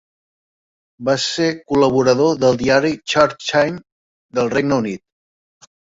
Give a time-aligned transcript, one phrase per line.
[1.09, 3.87] Va ser col·laborador del diari "Church Times"
[4.39, 5.73] del Regne Unit.